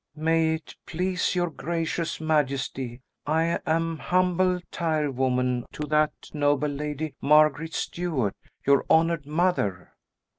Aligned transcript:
"May 0.15 0.55
it 0.55 0.75
please 0.87 1.35
your 1.35 1.51
gracious 1.51 2.19
majesty, 2.19 3.01
I 3.27 3.59
am 3.67 3.99
humble 3.99 4.59
tirewoman 4.71 5.67
to 5.73 5.85
that 5.89 6.31
noble 6.33 6.69
lady, 6.69 7.13
Margaret 7.21 7.75
Stuart, 7.75 8.35
your 8.65 8.83
honoured 8.89 9.27
mother." 9.27 9.93